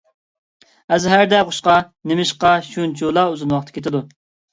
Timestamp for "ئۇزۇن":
3.35-3.53